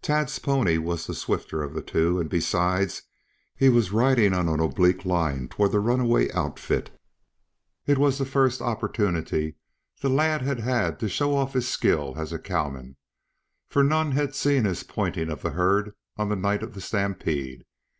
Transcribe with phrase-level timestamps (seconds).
[0.00, 3.02] Tad's pony was the swifter of the two, and besides,
[3.56, 6.90] he was riding on an oblique line toward the runaway outfit.
[7.84, 9.56] It was the first opportunity
[10.02, 12.96] the lad had had to show off his skill as a cowman,
[13.68, 17.64] for none had seen his pointing of the herd on the night of the stampede.